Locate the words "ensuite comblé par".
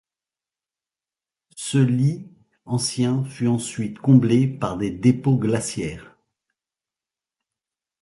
3.45-4.75